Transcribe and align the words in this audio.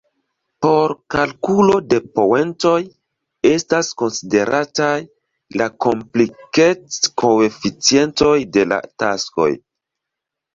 Por 0.65 0.91
kalkulo 1.15 1.73
de 1.91 1.99
poentoj 2.19 2.77
estas 3.49 3.91
konsiderataj 4.03 4.95
la 5.63 5.69
komplikec-koeficientoj 5.87 8.35
de 8.57 8.65
la 8.73 8.81
taskoj. 9.05 9.49